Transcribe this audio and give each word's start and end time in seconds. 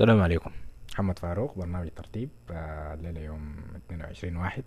السلام 0.00 0.20
عليكم. 0.20 0.50
محمد 0.92 1.18
فاروق 1.18 1.58
برنامج 1.58 1.88
ترتيب 1.96 2.28
آه، 2.50 2.94
الليلة 2.94 3.20
يوم 3.20 3.56
22 3.86 4.36
واحد. 4.36 4.64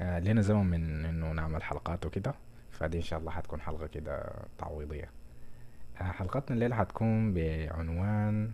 آه، 0.00 0.18
لنا 0.18 0.40
زمن 0.40 0.66
من 0.66 1.04
إنه 1.04 1.32
نعمل 1.32 1.62
حلقات 1.62 2.06
وكده. 2.06 2.34
فدي 2.70 2.96
إن 2.96 3.02
شاء 3.02 3.18
الله 3.18 3.30
حتكون 3.30 3.60
حلقة 3.60 3.86
كده 3.86 4.32
تعويضية. 4.58 5.10
آه، 6.00 6.02
حلقتنا 6.02 6.54
الليلة 6.54 6.76
حتكون 6.76 7.34
بعنوان 7.34 8.52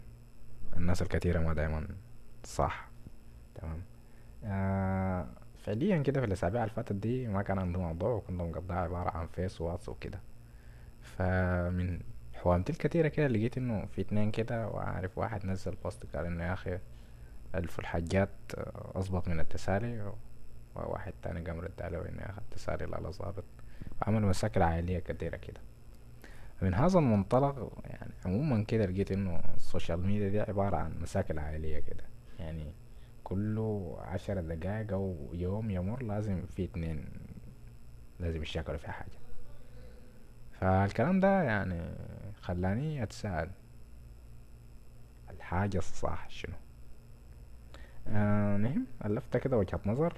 الناس 0.76 1.02
الكثيرة 1.02 1.40
ما 1.40 1.54
دايما 1.54 1.88
صح. 2.44 2.88
تمام. 3.54 3.82
آه، 4.44 5.26
فعليا 5.58 6.02
كده 6.02 6.20
في 6.20 6.26
الأسابيع 6.26 6.62
اللي 6.62 6.74
فاتت 6.74 6.92
دي 6.92 7.28
ما 7.28 7.42
كان 7.42 7.58
عندي 7.58 7.78
موضوع 7.78 8.10
وكنت 8.10 8.40
مقضيها 8.40 8.76
عبارة 8.76 9.10
عن 9.10 9.26
فيس 9.26 9.60
واتس 9.60 9.88
وكده. 9.88 10.20
فمن 11.02 12.00
حوامتي 12.44 12.72
الكتيرة 12.72 13.08
كده 13.08 13.26
لقيت 13.26 13.58
إنه 13.58 13.86
في 13.86 14.00
اتنين 14.00 14.30
كده 14.30 14.68
وعارف 14.68 15.18
واحد 15.18 15.46
نزل 15.46 15.74
post 15.84 16.16
قال 16.16 16.26
إنه 16.26 16.44
يا 16.44 16.52
أخي 16.52 16.78
ألف 17.54 17.78
الحاجات 17.78 18.28
آه، 18.58 18.92
اظبط 18.94 19.28
من 19.28 19.40
التسالي 19.40 20.12
وواحد 20.76 21.12
تاني 21.22 21.40
قام 21.40 21.60
رد 21.60 21.82
عليه 21.82 21.98
انه 21.98 22.22
يا 22.22 22.30
أخي 22.30 22.38
التسالي 22.38 22.86
لا 22.86 22.96
لا 22.96 23.10
ظابط. 23.10 23.44
عملوا 24.02 24.28
مشاكل 24.28 24.62
عائلية 24.62 24.98
كتيرة 24.98 25.36
كده. 25.36 25.60
من 26.62 26.74
هذا 26.74 26.98
المنطلق 26.98 27.72
يعني 27.84 28.12
عموما 28.24 28.64
كده 28.64 28.86
لقيت 28.86 29.12
إنه 29.12 29.40
ال 29.56 29.63
social 29.63 30.06
media 30.06 30.28
دي 30.28 30.40
عبارة 30.40 30.76
عن 30.76 31.00
مشاكل 31.02 31.38
عائلية 31.38 31.78
كده. 31.78 32.04
يعني 32.38 32.72
كل 33.24 33.58
عشر 33.98 34.40
دقايق 34.40 34.92
أو 34.92 35.16
يوم 35.32 35.70
يمر 35.70 36.02
لازم 36.02 36.46
في 36.46 36.64
اتنين 36.64 37.04
لازم 38.20 38.42
يشاكلوا 38.42 38.78
في 38.78 38.90
حاجة. 38.90 39.23
فالكلام 40.60 41.20
ده 41.20 41.42
يعني 41.42 41.94
خلاني 42.40 43.02
أتساءل. 43.02 43.50
الحاجة 45.30 45.78
الصح 45.78 46.28
شنو؟ 46.30 46.54
آه 48.08 48.56
نهم 48.56 48.86
ألفت 49.04 49.36
كده 49.36 49.58
وجهة 49.58 49.80
نظر 49.86 50.16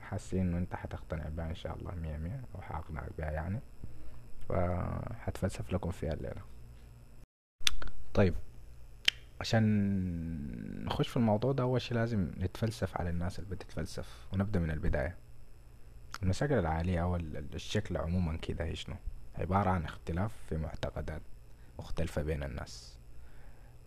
حاسين 0.00 0.40
إنه 0.48 0.58
أنت 0.58 0.74
حتقتنع 0.74 1.28
بها 1.28 1.48
إن 1.50 1.54
شاء 1.54 1.76
الله 1.76 1.94
مية 1.94 2.16
مية 2.16 2.40
أو 2.54 2.60
حاقنعك 2.60 3.10
بها 3.18 3.30
يعني. 3.30 3.60
فحتفلسف 4.48 5.72
لكم 5.72 5.90
فيها 5.90 6.12
الليلة. 6.12 6.42
طيب 8.14 8.34
عشان 9.40 9.64
نخش 10.84 11.08
في 11.08 11.16
الموضوع 11.16 11.52
ده 11.52 11.62
أول 11.62 11.80
شي 11.80 11.94
لازم 11.94 12.30
نتفلسف 12.38 12.96
على 12.96 13.10
الناس 13.10 13.38
اللي 13.38 13.50
بتتفلسف 13.50 14.28
ونبدأ 14.32 14.60
من 14.60 14.70
البداية. 14.70 15.16
المشاكل 16.22 16.54
العائلية 16.54 17.02
أو 17.02 17.16
ال- 17.16 17.54
الشكل 17.54 17.96
عموما 17.96 18.36
كده 18.36 18.64
هي 18.64 18.74
شنو؟ 18.76 18.96
عبارة 19.40 19.70
عن 19.70 19.84
اختلاف 19.84 20.32
في 20.48 20.56
معتقدات 20.56 21.22
مختلفة 21.78 22.22
بين 22.22 22.42
الناس. 22.42 22.98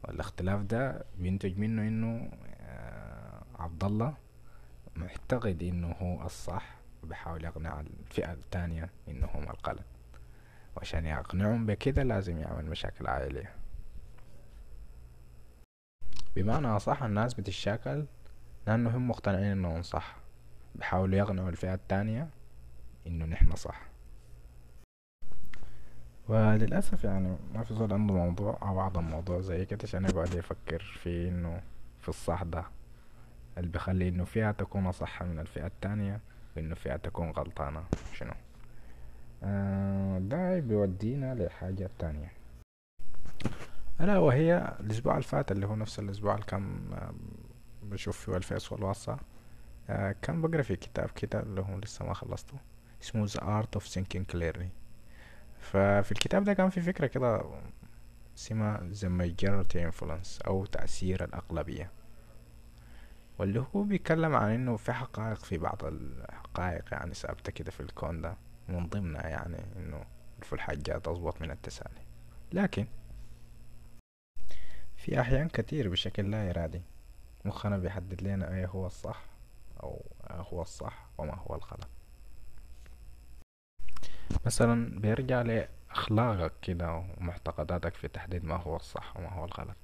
والاختلاف 0.04 0.62
ده 0.62 1.06
بينتج 1.20 1.58
منه 1.60 1.82
إنه 1.82 2.32
آه، 2.62 3.44
عبد 3.60 3.84
الله 3.84 4.14
معتقد 4.96 5.64
إنه 5.64 5.92
هو 5.92 6.26
الصح 6.26 6.76
وبيحاول 7.04 7.44
يقنع 7.44 7.80
الفئة 7.80 8.34
التانية 8.34 8.90
إنه 9.08 9.28
هم 9.34 9.44
الغلط. 9.44 9.86
وعشان 10.76 11.06
يقنعهم 11.06 11.66
بكده 11.66 12.04
لازم 12.04 12.38
يعمل 12.38 12.66
مشاكل 12.66 13.08
عائلية. 13.08 13.54
بمعنى 16.36 16.68
أصح 16.68 17.04
الناس 17.04 17.34
بتتشاكل 17.34 18.06
لأنه 18.68 18.98
هم 18.98 19.08
مقتنعين 19.10 19.52
إنهم 19.52 19.82
صح. 19.82 20.16
بيحاولوا 20.76 21.18
يقنعوا 21.18 21.50
الفئة 21.50 21.74
التانية 21.74 22.30
إنه 23.08 23.26
نحن 23.26 23.56
صح. 23.56 23.93
وللأسف 26.28 27.04
يعني 27.04 27.38
ما 27.54 27.64
في 27.64 27.74
زول 27.74 27.94
عنده 27.94 28.14
موضوع 28.14 28.58
أو 28.62 28.80
أعظم 28.82 29.04
موضوع 29.04 29.42
زي 29.42 29.66
كده 29.66 29.80
عشان 29.84 30.06
يقعد 30.06 30.34
يفكر 30.34 30.80
في 31.04 31.28
إنه 31.30 31.62
في 32.00 32.10
الصح 32.10 32.44
ده 32.44 32.64
اللي 33.58 33.70
بيخلي 33.70 34.08
إنه 34.10 34.24
فئة 34.24 34.52
تكون 34.52 34.86
أصح 34.88 35.24
من 35.24 35.40
الفئة 35.40 35.66
التانية 35.66 36.20
وإنه 36.58 36.76
فئة 36.76 36.96
تكون 36.96 37.30
غلطانة. 37.32 37.84
شنو؟ 38.14 38.32
آه 39.44 40.20
ده 40.20 40.60
بيودينا 40.60 41.36
لحاجة 41.36 41.90
تانية. 42.00 42.32
ألا 44.02 44.18
وهي 44.18 44.76
الأسبوع 44.80 45.14
اللي 45.14 45.24
فات 45.24 45.52
اللي 45.52 45.66
هو 45.68 45.76
نفس 45.76 46.00
الأسبوع 46.00 46.34
اللي 46.34 46.46
كان 46.46 46.94
آه، 46.94 47.14
بشوف 47.84 48.20
فيه 48.26 48.38
الفيس 48.38 48.72
والواتساب 48.72 49.20
آه 49.90 50.16
كان 50.22 50.42
بقرأ 50.42 50.62
في 50.62 50.76
كتاب 50.76 51.10
كده 51.10 51.40
اللي 51.40 51.62
هو 51.62 51.78
لسه 51.78 52.06
ما 52.06 52.14
خلصته 52.14 52.58
اسمه 53.04 53.28
The 53.28 53.40
Art 53.40 53.80
of 53.80 53.84
Thinking 53.84 54.36
Clearly. 54.36 54.83
ففي 55.64 56.12
الكتاب 56.12 56.44
ده 56.44 56.54
كان 56.54 56.70
في 56.70 56.82
فكرة 56.82 57.08
كده 57.08 57.44
اسمها 58.38 58.78
The 58.78 59.08
Majority 59.08 59.92
Influence 59.92 60.48
أو 60.48 60.66
تأثير 60.66 61.24
الأغلبية. 61.24 61.92
واللي 63.40 63.66
هو 63.76 63.84
بيتكلم 63.84 64.36
عن 64.36 64.52
إنه 64.52 64.78
في 64.78 64.94
حقائق 64.94 65.38
في 65.38 65.58
بعض 65.58 65.84
الحقائق 65.84 66.84
يعني 66.92 67.14
ثابتة 67.14 67.52
كده 67.52 67.72
في 67.72 67.80
الكون 67.80 68.22
ده 68.22 68.38
من 68.68 68.88
ضمنها 68.90 69.28
يعني 69.28 69.66
إنه 69.76 70.06
في 70.42 70.54
الحاجات 70.54 71.08
أضبط 71.08 71.42
من 71.42 71.52
التسالي. 71.52 72.02
لكن 72.52 72.88
في 74.96 75.20
أحيان 75.22 75.48
كتير 75.50 75.90
بشكل 75.90 76.32
لا 76.32 76.50
إرادي 76.50 76.82
مخنا 77.46 77.78
بيحدد 77.78 78.22
لنا 78.22 78.54
أيه 78.54 78.66
هو 78.66 78.88
الصح 78.88 79.24
أو 79.84 80.06
هو 80.30 80.62
الصح 80.62 81.10
وما 81.18 81.36
هو 81.36 81.56
الغلط. 81.56 81.88
مثلا 84.46 85.00
بيرجع 85.00 85.42
لأخلاقك 85.42 86.52
كده 86.62 87.04
ومعتقداتك 87.18 87.94
في 87.96 88.08
تحديد 88.08 88.46
ما 88.46 88.56
هو 88.56 88.76
الصح 88.76 89.18
وما 89.18 89.30
هو 89.30 89.46
الغلط. 89.46 89.76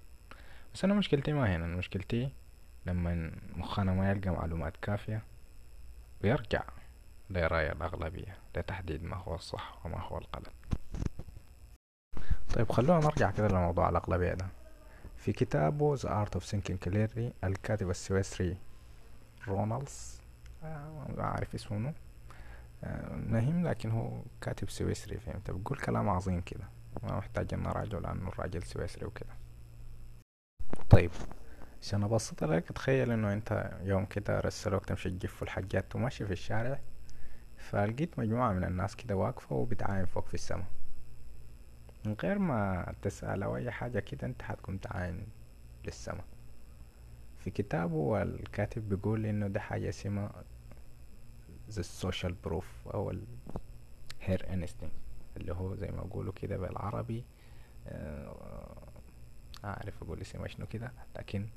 بس 0.74 0.84
أنا 0.84 0.94
مشكلتي 0.94 1.34
ما 1.34 1.56
هنا 1.56 1.66
مشكلتي 1.66 2.30
لما 2.86 3.32
مخنا 3.56 3.94
ما 3.94 4.12
يلقى 4.12 4.30
معلومات 4.30 4.74
كافية 4.82 5.22
ويرجع 6.24 6.64
لرأي 7.30 7.72
الأغلبية 7.72 8.38
لتحديد 8.58 9.04
ما 9.04 9.16
هو 9.16 9.36
الصح 9.36 9.86
وما 9.86 10.00
هو 10.02 10.18
الغلط. 10.18 10.52
طيب 12.56 12.72
خلونا 12.72 13.06
نرجع 13.06 13.32
كده 13.32 13.48
لموضوع 13.48 13.90
الأغلبية 13.90 14.34
ده. 14.34 14.48
في 15.18 15.34
كتابه 15.34 15.98
The 15.98 16.00
Art 16.10 16.40
of 16.40 16.44
Thinking 16.44 16.88
Clearly 16.90 17.32
الكاتب 17.44 17.90
السويسري 17.90 18.58
رونالدز 19.48 20.22
آه، 20.64 21.08
ما 21.18 21.24
أعرف 21.24 21.56
اسمه. 21.56 21.94
آه، 22.84 23.16
مهم 23.16 23.68
لكن 23.68 23.92
هو 23.92 24.22
كاتب 24.42 24.70
سويسري 24.70 25.18
فهمت؟ 25.20 25.52
بقول 25.52 25.78
كلام 25.78 26.10
عظيم 26.10 26.42
كده. 26.42 26.64
ما 27.04 27.18
محتاج 27.18 27.54
ان 27.54 27.66
اراجعه 27.66 28.00
لأنه 28.00 28.28
الراجل 28.28 28.64
سويسري 28.64 29.06
وكده. 29.06 29.30
طيب 30.90 31.12
عشان 31.82 32.04
أبسط 32.04 32.44
لك 32.44 32.64
تخيل 32.72 33.12
إنه 33.12 33.34
أنت 33.34 33.80
يوم 33.84 34.06
كده 34.06 34.40
رسلوك 34.40 34.86
تمشي 34.86 35.10
تجف 35.10 35.44
الحاجات 35.44 35.96
وماشي 35.96 36.26
في 36.26 36.32
الشارع 36.34 36.80
فلقيت 37.58 38.20
مجموعة 38.20 38.54
من 38.54 38.64
الناس 38.64 38.96
كده 38.96 39.16
واقفة 39.16 39.56
وبتعاين 39.56 40.06
فوق 40.06 40.28
في 40.28 40.34
السماء 40.34 40.66
من 42.06 42.16
غير 42.24 42.40
ما 42.40 42.94
تسأل 43.02 43.44
أو 43.44 43.56
أي 43.56 43.72
حاجة 43.72 44.00
كده 44.00 44.28
أنت 44.28 44.42
حتكون 44.42 44.80
تعاين 44.82 45.28
للسماء 45.86 46.26
في 47.38 47.50
كتابه 47.52 48.22
الكاتب 48.22 48.90
بيقول 48.90 49.26
إنه 49.26 49.48
ده 49.48 49.60
حاجة 49.60 49.90
اسمها 49.90 50.44
the 51.76 51.84
social 52.08 52.34
proof 52.48 52.94
أو 52.94 53.12
ال 53.12 53.24
instinct 54.28 54.92
اللي 55.38 55.54
هو 55.54 55.76
زي 55.76 55.88
ما 55.88 56.00
اقوله 56.00 56.32
كده 56.32 56.58
بالعربي 56.58 57.24
آه، 57.88 58.78
أعرف 59.66 60.04
أقول 60.04 60.22
اسمه 60.22 60.48
شنو 60.48 60.66
كده 60.68 60.92
لكن 61.18 61.48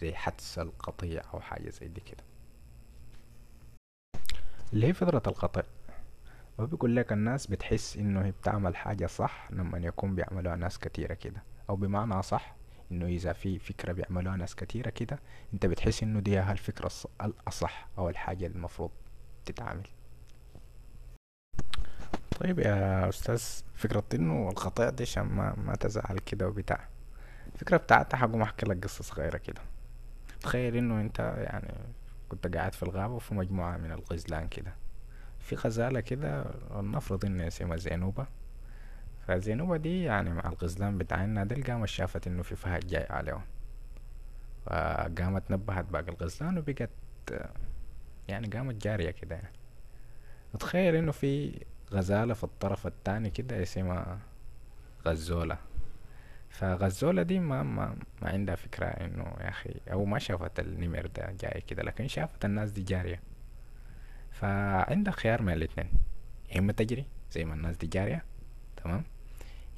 زي 0.00 0.14
حدس 0.14 0.58
القطيع 0.58 1.22
أو 1.34 1.40
حاجة 1.40 1.70
زي 1.70 1.88
دي 1.88 2.00
كده. 2.00 2.24
اللي 4.72 4.86
هي 4.86 4.92
فطرة 4.92 5.22
القطع 5.26 5.62
هو 6.60 6.66
بيقول 6.66 6.96
لك 6.96 7.12
الناس 7.12 7.46
بتحس 7.46 7.96
إنه 7.96 8.24
هي 8.24 8.30
بتعمل 8.30 8.76
حاجة 8.76 9.06
صح 9.06 9.48
لما 9.52 9.78
يكون 9.78 10.14
بيعملوها 10.14 10.56
ناس 10.56 10.78
كتيرة 10.78 11.14
كده. 11.14 11.42
أو 11.70 11.76
بمعنى 11.76 12.22
صح 12.22 12.56
إنه 12.92 13.06
إذا 13.06 13.32
في 13.32 13.58
فكرة 13.58 13.92
بيعملوها 13.92 14.36
ناس 14.36 14.54
كتيرة 14.54 14.90
كده 14.90 15.18
أنت 15.54 15.66
بتحس 15.66 16.02
إنه 16.02 16.20
دي 16.20 16.38
هالفكرة 16.38 16.88
الص- 16.88 17.06
الأصح 17.24 17.88
أو 17.98 18.08
الحاجة 18.08 18.46
المفروض 18.46 18.90
تتعامل. 19.46 19.86
طيب 22.40 22.58
يا 22.58 23.08
أستاذ 23.08 23.42
فكرة 23.74 24.04
إنه 24.14 24.48
القطيع 24.48 24.90
دي 24.90 25.02
عشان 25.02 25.22
ما, 25.22 25.54
ما 25.56 25.74
تزعل 25.76 26.18
كده 26.18 26.48
وبتاع. 26.48 26.88
الفكرة 27.54 27.76
بتاعتها 27.76 28.18
حقوم 28.18 28.42
أحكي 28.42 28.66
لك 28.66 28.84
قصة 28.84 29.04
صغيرة 29.04 29.36
كده. 29.38 29.60
تخيل 30.40 30.76
إنه 30.76 31.00
أنت 31.00 31.18
يعني 31.18 31.74
كنت 32.28 32.56
قاعد 32.56 32.74
في 32.74 32.82
الغابة 32.82 33.14
وفي 33.14 33.34
مجموعة 33.34 33.76
من 33.76 33.92
الغزلان 33.92 34.48
كده. 34.48 34.74
في 35.40 35.54
غزالة 35.56 36.00
كده 36.00 36.44
نفرض 36.74 37.24
إن 37.24 37.40
اسمها 37.40 37.76
زينوبة 37.76 38.26
فزينوبة 39.28 39.76
دي 39.76 40.02
يعني 40.02 40.30
مع 40.30 40.48
الغزلان 40.48 40.98
بتاعنا 40.98 41.44
دي 41.44 41.62
قامت 41.62 41.88
شافت 41.88 42.26
إنه 42.26 42.42
في 42.42 42.56
فهد 42.56 42.86
جاي 42.86 43.06
عليهم. 43.10 43.42
فقامت 44.66 45.50
نبهت 45.50 45.84
باقي 45.84 46.08
الغزلان 46.08 46.58
وبقت 46.58 46.90
يعني 48.28 48.46
قامت 48.48 48.82
جارية 48.84 49.10
كده. 49.10 49.34
يعني 49.36 49.52
تخيل 50.60 50.94
إنه 50.94 51.12
في 51.12 51.60
غزالة 51.92 52.34
في 52.34 52.44
الطرف 52.44 52.86
التاني 52.86 53.30
كده 53.30 53.62
اسمها 53.62 54.18
غزولة. 55.06 55.58
فغزولة 56.50 57.22
دي 57.22 57.38
ما 57.38 57.62
ما 57.62 57.96
ما 58.22 58.28
عندها 58.28 58.54
فكرة 58.54 58.86
إنه 58.86 59.34
يا 59.40 59.48
أخي 59.48 59.74
أو 59.92 60.04
ما 60.04 60.18
شافت 60.18 60.60
النمر 60.60 61.06
ده 61.06 61.32
جاي 61.40 61.60
كده 61.60 61.82
لكن 61.82 62.08
شافت 62.08 62.44
الناس 62.44 62.70
دي 62.70 62.82
جارية. 62.82 63.20
فعندها 64.30 65.12
خيار 65.12 65.42
من 65.42 65.52
الاتنين. 65.52 65.88
يا 66.52 66.58
إما 66.58 66.72
تجري 66.72 67.04
زي 67.32 67.44
ما 67.44 67.54
الناس 67.54 67.76
دي 67.76 67.86
جارية 67.86 68.24
تمام؟ 68.76 69.04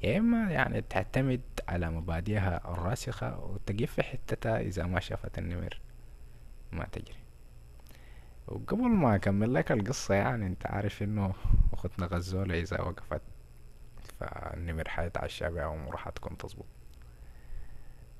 يا 0.03 0.17
إما 0.17 0.51
يعني 0.51 0.81
تعتمد 0.81 1.41
على 1.67 1.89
مبادئها 1.89 2.71
الراسخة 2.73 3.39
وتقف 3.39 3.91
في 3.93 4.03
حتتها 4.03 4.59
إذا 4.59 4.83
ما 4.85 4.99
شافت 4.99 5.39
النمر. 5.39 5.79
وقبل 8.55 8.87
ما 8.89 9.15
أكمل 9.15 9.53
لك 9.53 9.71
القصة 9.71 10.15
يعني 10.15 10.45
أنت 10.47 10.67
عارف 10.67 11.03
إنه 11.03 11.33
أختنا 11.73 12.05
غزولة 12.05 12.59
إذا 12.59 12.81
وقفت 12.81 13.21
فالنمر 14.19 14.89
حيتعشى 14.89 15.49
بها 15.49 15.65
وامورها 15.65 15.97
حتكون 15.97 16.37
تظبط 16.37 16.65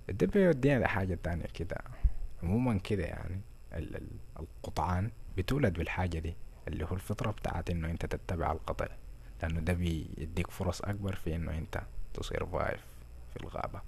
ده 0.09 0.27
بيودينا 0.27 0.79
لحاجة 0.83 1.19
تانية 1.23 1.45
كده 1.45 1.77
عموما 2.43 2.77
كده 2.79 3.03
يعني 3.03 3.41
ال- 3.73 3.95
ال- 3.95 4.19
القطعان 4.39 5.11
بتولد 5.37 5.73
بالحاجة 5.73 6.19
دي 6.19 6.35
اللي 6.67 6.85
هو 6.85 6.93
الفطرة 6.93 7.31
بتاعت 7.31 7.69
إنه 7.69 7.89
أنت 7.91 8.05
تتبع 8.05 8.51
القطع 8.51 8.87
لأنه 9.41 9.59
ده 9.59 9.73
بيديك 9.73 10.51
فرص 10.51 10.81
أكبر 10.81 11.15
في 11.15 11.35
إنه 11.35 11.57
أنت 11.57 11.81
تصير 12.13 12.45
فايف 12.45 12.81
في 13.33 13.43
الغابة. 13.43 13.81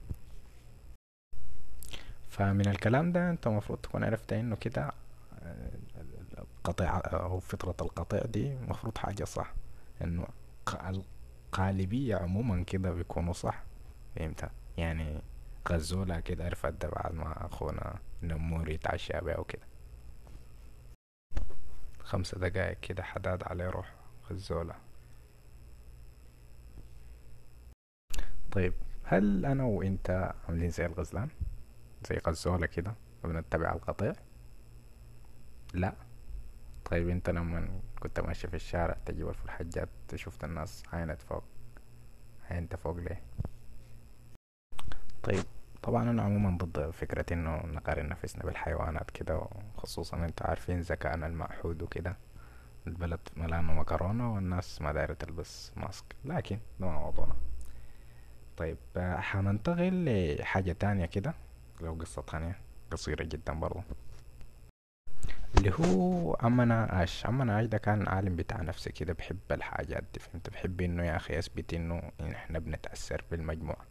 فمن 2.30 2.68
الكلام 2.68 3.12
ده 3.12 3.30
أنت 3.30 3.48
المفروض 3.48 3.80
تكون 3.80 4.04
عرفت 4.04 4.34
إنه 4.34 4.56
كده 4.56 4.92
القطيع 6.58 6.98
أو 6.98 7.40
فطرة 7.40 7.76
القطيع 7.86 8.22
دي 8.26 8.56
مفروض 8.56 8.98
حاجة 8.98 9.24
صح 9.24 9.54
إنه 10.04 10.28
ق- 10.66 10.84
القالبية 11.54 12.16
عموما 12.16 12.64
كده 12.64 12.92
بيكونوا 12.92 13.34
صح. 13.34 13.64
فهمت؟ 14.16 14.52
يعني 14.78 15.22
غزولة 15.70 16.20
كده 16.20 16.46
عرفت 16.46 16.74
ده 16.74 16.90
بعد 16.90 17.14
ما 17.14 17.46
أخونا 17.46 18.00
نمور 18.24 18.70
يتعشى 18.70 19.22
بيها 19.22 19.38
وكده. 19.38 19.68
خمسة 22.00 22.38
دقايق 22.40 22.80
كده 22.80 23.04
حداد 23.04 23.44
عليه 23.44 23.70
روح 23.70 23.94
غزولة. 24.32 24.76
طيب 28.52 28.74
هل 29.04 29.46
أنا 29.46 29.64
وإنت 29.64 30.34
عاملين 30.48 30.70
زي 30.70 30.86
الغزلان؟ 30.86 31.30
زي 32.10 32.18
غزولة 32.28 32.66
كده 32.68 32.94
وبنتبع 33.24 33.74
القطيع؟ 33.74 34.14
لا. 35.74 35.94
طيب 36.92 37.10
انت 37.10 37.30
لما 37.30 37.82
كنت 38.00 38.20
ماشي 38.20 38.48
في 38.48 38.56
الشارع 38.56 38.98
تجيب 39.06 39.32
في 39.32 39.46
الحجات 39.46 39.90
شفت 40.16 40.44
الناس 40.44 40.84
عينت 40.94 41.22
فوق 41.22 41.44
عينت 42.52 42.76
فوق 42.76 42.98
ليه؟ 42.98 43.22
طيب 45.24 45.44
طبعا 45.84 46.10
أنا 46.10 46.22
عموما 46.24 46.58
ضد 46.58 46.90
فكرة 46.90 47.34
إنه 47.34 47.66
نقارن 47.66 48.10
نفسنا 48.10 48.44
بالحيوانات 48.44 49.12
كده 49.12 49.48
خصوصا 49.78 50.18
أنت 50.18 50.42
عارفين 50.42 50.82
ذكائنا 50.82 51.28
المعهود 51.28 51.82
وكده. 51.82 52.18
البلد 52.88 53.20
ملانه 53.38 53.74
مكرونة 53.74 54.34
والناس 54.34 54.82
ما 54.82 54.92
دايرة 54.94 55.14
تلبس 55.14 55.72
ماسك 55.78 56.06
لكن 56.26 56.60
ده 56.80 56.88
موضوعنا. 56.88 57.36
طيب 58.58 58.78
آه، 58.98 59.18
حننتقل 59.20 60.06
لحاجة 60.40 60.72
تانية 60.72 61.06
كده 61.06 61.34
لو 61.82 61.94
قصة 61.94 62.22
تانية 62.22 62.60
قصيرة 62.92 63.24
جدا 63.24 63.54
برضو. 63.54 63.82
اللي 65.58 65.72
هو 65.80 66.38
عمنا 66.42 66.84
عاش 66.84 67.26
عمنا 67.26 67.56
عاش 67.56 67.66
ده 67.66 67.78
كان 67.78 68.08
عالم 68.08 68.36
بتاع 68.36 68.62
نفسه 68.62 68.92
كده 68.92 69.14
بحب 69.14 69.38
الحاجات 69.52 70.04
دي 70.14 70.20
فهمت؟ 70.20 70.50
بحب 70.50 70.82
إنه 70.82 71.04
يا 71.06 71.16
أخي 71.16 71.36
يثبت 71.38 71.74
إنه 71.74 72.12
إحنا 72.22 72.60
بنتأثر 72.60 73.24
بالمجموعة. 73.32 73.86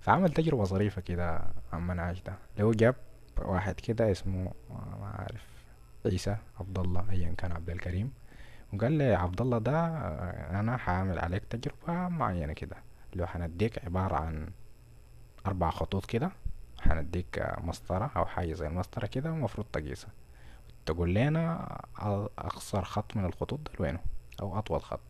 فعمل 0.00 0.32
تجربة 0.32 0.64
ظريفة 0.64 1.00
كده 1.00 1.42
عمنا 1.72 2.02
عاش 2.02 2.22
ده. 2.22 2.34
اللي 2.54 2.64
هو 2.64 2.72
جاب 2.72 2.94
واحد 3.38 3.74
كده 3.74 4.10
اسمه 4.10 4.52
ما 4.70 5.14
عارف 5.18 5.44
عيسى 6.06 6.36
عبد 6.60 6.78
الله 6.78 7.10
ايا 7.10 7.34
كان 7.38 7.52
عبد 7.52 7.70
الكريم. 7.70 8.12
وقال 8.72 8.92
لي 8.92 9.14
عبد 9.14 9.40
الله 9.40 9.58
ده 9.58 9.86
أنا 10.60 10.78
هعمل 10.84 11.18
عليك 11.18 11.44
تجربة 11.44 12.08
معينة 12.08 12.52
كده. 12.52 12.76
اللي 13.12 13.22
هو 13.22 13.26
حنديك 13.26 13.84
عبارة 13.84 14.16
عن 14.16 14.48
أربع 15.46 15.70
خطوط 15.70 16.06
كده 16.06 16.30
حنديك 16.80 17.38
آه، 17.38 17.60
مسطرة 17.60 18.10
أو 18.16 18.26
حاجة 18.26 18.52
زي 18.52 18.66
المسطرة 18.66 19.06
كده 19.06 19.32
ومفروض 19.32 19.66
تقيسها. 19.72 20.10
تقول 20.88 21.14
لنا 21.14 21.68
أ- 21.98 22.00
أقصر 22.38 22.84
خط 22.84 23.16
من 23.16 23.24
الخطوط 23.24 23.60
ده 23.60 23.70
وينه 23.80 24.00
أو 24.42 24.58
أطول 24.58 24.82
خط. 24.82 25.00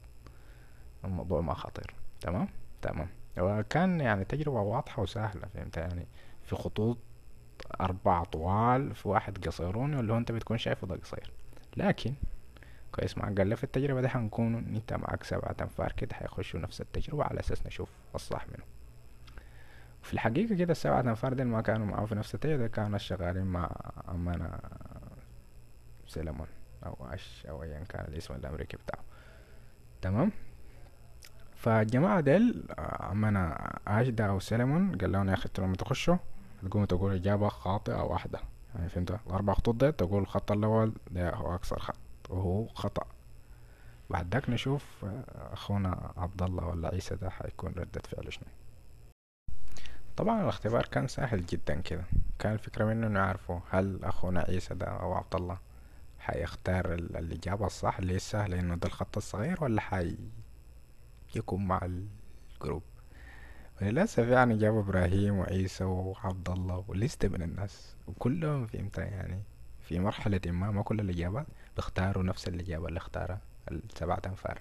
الموضوع 1.04 1.40
ما 1.40 1.54
خطير. 1.54 1.94
تمام؟ 2.20 2.48
تمام. 2.82 3.08
وكان 3.38 4.00
يعني 4.00 4.24
تجربة 4.24 4.60
واضحة 4.60 5.02
وسهلة 5.02 5.46
فهمت؟ 5.54 5.76
يعني 5.76 6.06
في 6.44 6.56
خطوط 6.56 6.98
أربعة 7.80 8.24
طوال 8.24 8.94
في 8.94 9.08
واحد 9.08 9.46
قصيرون 9.46 9.94
واللي 9.94 10.12
هو 10.12 10.16
أنت 10.18 10.32
بتكون 10.32 10.58
شايفه 10.58 10.86
ده 10.86 10.96
قصير. 10.96 11.30
لكن 11.76 12.14
كويس 12.92 13.18
معك 13.18 13.38
قال 13.38 13.56
في 13.56 13.64
التجربة 13.64 14.00
دي 14.00 14.08
حنكون 14.08 14.54
أنت 14.54 14.92
معك 14.92 15.22
سبعة 15.22 15.56
أنفار 15.60 15.92
كده 15.92 16.14
حيخشوا 16.14 16.60
نفس 16.60 16.80
التجربة 16.80 17.24
على 17.24 17.40
أساس 17.40 17.66
نشوف 17.66 17.88
الصح 18.14 18.46
منه. 18.48 18.64
في 20.02 20.14
الحقيقة 20.14 20.54
كده 20.56 20.72
السبعة 20.72 21.00
أنفار 21.00 21.32
دي 21.32 21.44
ما 21.44 21.60
كانوا 21.60 21.86
معاه 21.86 22.04
في 22.06 22.14
نفس 22.14 22.34
التجربة 22.34 22.66
كانوا 22.66 22.98
شغالين 22.98 23.44
مع 23.46 23.70
عمنا 24.08 24.50
سيلمون 26.08 26.46
أو 26.86 26.96
أش 27.00 27.46
أو 27.48 27.62
أيا 27.62 27.84
كان 27.84 28.04
الاسم 28.08 28.34
الأمريكي 28.34 28.76
بتاعه. 28.76 29.04
تمام؟ 30.02 30.32
فالجماعة 31.56 32.20
ديل 32.20 32.64
آه، 32.78 33.02
عمنا 33.04 33.72
أش 33.86 34.10
ده 34.10 34.26
أو 34.26 34.40
سيلمون 34.40 34.96
قال 34.98 35.12
لهم 35.12 35.28
يا 35.28 35.34
أخي 35.34 35.46
أنتوا 35.46 35.64
لما 35.64 35.76
تخشوا؟ 35.76 36.16
تقوموا 36.62 36.86
تقول 36.86 37.14
إجابة 37.14 37.48
خاطئة 37.48 38.02
واحدة. 38.02 38.40
يعني 38.74 38.88
فهمت؟ 38.88 39.10
الأربع 39.26 39.54
خطوط 39.54 39.74
دي 39.74 39.92
تقول 39.92 40.22
الخط 40.22 40.52
الأول 40.52 40.92
ده 41.10 41.34
هو 41.34 41.54
أقصر 41.54 41.78
خط 41.78 41.96
وهو 42.30 42.66
خطأ. 42.66 43.06
بعد 44.10 44.34
ذاك 44.34 44.50
نشوف 44.50 45.04
آه، 45.04 45.52
أخونا 45.52 46.12
عبد 46.16 46.42
الله 46.42 46.66
ولا 46.66 46.88
عيسى 46.88 47.16
ده 47.16 47.30
حيكون 47.30 47.72
ردة 47.76 48.00
فعله 48.00 48.30
شنو. 48.30 48.48
طبعا 50.16 50.42
الاختبار 50.42 50.86
كان 50.86 51.08
سهل 51.08 51.46
جدا 51.46 51.80
كده. 51.80 52.04
كان 52.38 52.52
الفكرة 52.52 52.84
منه 52.84 53.06
إنه 53.06 53.18
يعرفوا 53.18 53.60
هل 53.70 54.04
أخونا 54.04 54.40
عيسى 54.40 54.74
ده 54.74 54.86
أو 54.86 55.14
عبد 55.14 55.34
الله 55.34 55.58
حيختار 56.28 56.94
ال- 56.94 57.16
الإجابة 57.16 57.66
الصح 57.66 57.98
اللي 57.98 58.12
هي 58.12 58.16
السهلة 58.16 58.60
إنه 58.60 58.74
ده 58.74 58.86
الخط 58.88 59.16
الصغير 59.16 59.64
ولا 59.64 59.80
حي 59.80 60.16
يكون 61.34 61.66
مع 61.66 61.80
الجروب؟ 61.84 62.82
وللأسف 63.82 64.28
يعني 64.28 64.56
جاب 64.58 64.76
إبراهيم 64.76 65.36
وعيسى 65.38 65.84
وعبد 65.84 66.48
الله 66.50 66.84
ولستة 66.88 67.28
من 67.28 67.42
الناس 67.42 67.96
وكلهم 68.08 68.66
فهمت 68.66 68.98
يعني 68.98 69.42
في 69.82 69.98
مرحلة 70.00 70.40
ما 70.46 70.70
ما 70.70 70.82
كل 70.82 71.00
الإجابات 71.00 71.46
بيختاروا 71.76 72.22
نفس 72.22 72.48
الإجابة 72.48 72.88
اللي 72.88 72.98
اختارها 72.98 73.40
السبعة 73.70 74.22
أنفار. 74.26 74.60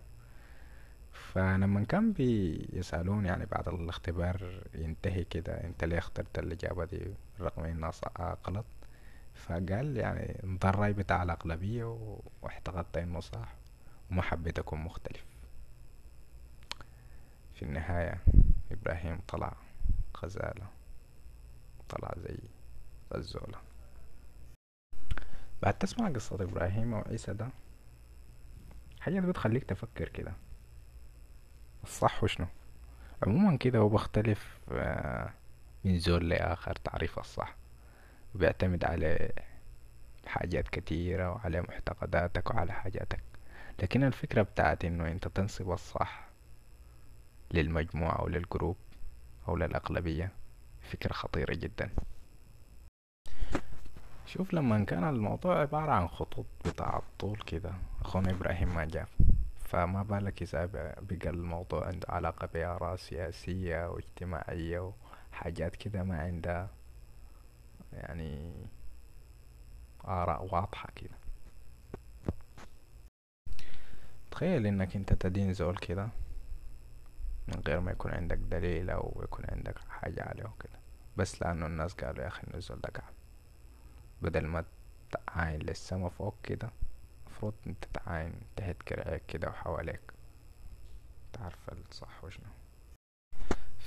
فلما 1.12 1.84
كان 1.84 2.12
بيسألون 2.14 3.26
يعني 3.26 3.46
بعد 3.46 3.68
الاختبار 3.68 4.64
ينتهي 4.76 5.24
كده 5.24 5.64
أنت 5.64 5.84
ليه 5.84 5.98
اخترت 5.98 6.40
الإجابة 6.40 6.86
دي 6.86 7.14
رغم 7.40 7.64
إنها 7.64 7.92
ص- 7.92 8.02
غلط؟ 8.48 8.66
فقال 9.38 9.98
يعني 9.98 10.44
انت 10.44 10.66
الرأي 10.66 10.94
بتاع 10.94 11.24
الأغلبية 11.24 11.84
واعتقدت 12.42 12.98
انه 12.98 13.20
صح 13.20 13.54
وما 14.12 14.22
حبيت 14.22 14.60
أكون 14.60 14.80
مختلف. 14.80 15.26
في 17.56 17.64
النهاية 17.66 18.22
إبراهيم 18.72 19.20
طلع 19.28 19.54
غزالة 20.24 20.68
طلع 21.90 22.14
زي 22.18 22.38
غزولة 23.14 23.58
بعد 25.62 25.74
تسمع 25.78 26.10
قصة 26.10 26.36
إبراهيم 26.44 26.94
وعيسى 26.94 27.34
ده 27.34 27.50
حاجة 29.00 29.20
بتخليك 29.20 29.64
تفكر 29.64 30.10
كده. 30.10 30.34
الصح 31.84 32.24
وشنو؟ 32.24 32.48
عموما 33.24 33.58
كده 33.58 33.80
هو 33.80 33.90
بختلف 33.90 34.60
آه، 34.72 35.34
من 35.84 36.00
زول 36.00 36.30
لآخر 36.30 36.76
تعريف 36.76 37.20
الصح. 37.20 37.56
وبيعتمد 38.38 38.84
على 38.86 39.32
حاجات 40.28 40.68
كتيرة 40.68 41.32
وعلى 41.32 41.62
معتقداتك 41.62 42.50
وعلى 42.50 42.72
حاجاتك. 42.72 43.20
لكن 43.84 44.04
الفكرة 44.04 44.42
بتاعت 44.42 44.86
إنه 44.86 45.08
أنت 45.12 45.28
تنسب 45.28 45.72
الصح 45.72 46.28
للمجموعة 47.52 48.20
أو 48.20 48.28
للجروب 48.28 48.76
أو 49.48 49.56
للأغلبية 49.56 50.32
فكرة 50.82 51.14
خطيرة 51.14 51.54
جدا. 51.54 51.90
شوف 54.26 54.54
لما 54.54 54.84
كان 54.86 55.04
الموضوع 55.10 55.60
عبارة 55.62 55.92
عن 55.92 56.08
خطوط 56.08 56.46
بتاع 56.66 57.02
طول 57.20 57.38
كده 57.38 57.72
أخونا 58.02 58.32
إبراهيم 58.32 58.76
ما 58.76 58.86
جاب 58.86 59.08
فما 59.66 60.04
بالك 60.04 60.42
إذا 60.42 60.66
بقى 60.66 61.02
الموضوع 61.26 61.88
عنده 61.88 62.08
علاقة 62.10 62.48
بآراء 62.54 62.96
سياسية 62.96 63.90
واجتماعية 63.90 64.92
وحاجات 65.32 65.76
كده 65.76 66.04
ما 66.04 66.20
عندها 66.22 66.70
يعني 67.98 68.54
آراء 70.06 70.44
واضحة 70.54 70.90
كده. 70.96 71.18
تخيل 74.32 74.66
إنك 74.68 74.96
أنت 74.96 75.14
تدين 75.14 75.54
زول 75.54 75.78
كده 75.78 76.10
من 77.48 77.62
غير 77.68 77.80
ما 77.80 77.92
يكون 77.92 78.12
عندك 78.12 78.38
دليل 78.38 78.90
أو 78.90 79.22
يكون 79.24 79.46
عندك 79.50 79.78
حاجة 79.90 80.24
عليه 80.24 80.44
وكده. 80.44 80.80
بس 81.18 81.42
لأنه 81.42 81.66
الناس 81.66 81.94
قالوا 81.94 82.24
يا 82.24 82.28
أخي 82.28 82.44
النزول 82.48 82.82
ده 82.82 82.90
قاعد. 82.90 83.14
بدل 84.22 84.46
ما 84.46 84.66
تعاين 85.12 85.60
للسما 85.60 86.10
فوق 86.10 86.36
كده 86.44 86.70
المفروض 87.28 87.54
أنت 87.68 87.86
تعاين 87.94 88.34
تحت 88.56 88.76
كرعيك 88.84 89.26
كده 89.26 89.50
وحواليك. 89.50 90.02
تعرف 91.34 91.70
الصح 91.70 92.24
وشنو. 92.24 92.46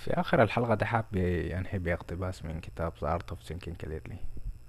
في 0.01 0.11
آخر 0.21 0.43
الحلقة 0.43 0.75
ده 0.75 0.87
حاب 0.87 1.05
ينهي 1.17 1.79
باقتباس 1.79 2.45
من 2.45 2.61
كتاب 2.61 2.93
The 2.93 3.19
Art 3.21 3.35
of 3.35 3.39
Thinking 3.49 3.75
Clearly 3.87 4.17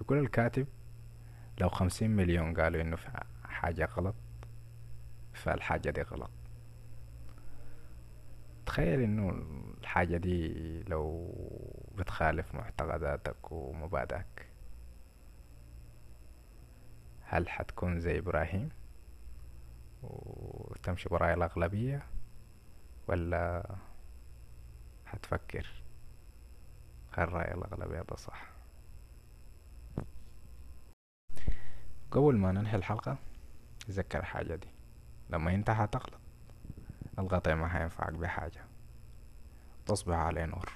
يقول 0.00 0.18
الكاتب 0.18 0.66
لو 1.60 1.68
خمسين 1.68 2.10
مليون 2.10 2.54
قالوا 2.60 2.80
إنه 2.82 2.96
في 2.96 3.08
حاجة 3.44 3.84
غلط 3.96 4.14
فالحاجة 5.32 5.90
دي 5.90 6.02
غلط. 6.02 6.30
تخيل 8.66 9.00
إنه 9.00 9.30
الحاجة 9.80 10.16
دي 10.16 10.52
لو 10.82 11.34
بتخالف 11.98 12.54
معتقداتك 12.54 13.52
ومبادئك 13.52 14.48
هل 17.24 17.48
حتكون 17.48 18.00
زي 18.00 18.18
إبراهيم 18.18 18.68
وتمشي 20.02 21.08
براي 21.08 21.34
الأغلبية 21.34 22.02
ولا 23.08 23.74
حتفكر 25.12 25.66
خل 27.12 27.22
رأي 27.24 27.54
الأغلبية 27.54 28.02
ده 28.02 28.16
صح. 28.16 28.46
قبل 32.10 32.36
ما 32.36 32.52
ننهي 32.52 32.76
الحلقة 32.76 33.16
تذكر 33.86 34.18
الحاجة 34.18 34.54
دي. 34.54 34.68
لما 35.30 35.54
انت 35.54 35.70
حتغلط 35.70 36.20
الغطاء 37.18 37.54
ما 37.54 37.68
حينفعك 37.68 38.12
بحاجة. 38.12 38.64
تصبح 39.86 40.16
عليه 40.16 40.44
نور. 40.44 40.72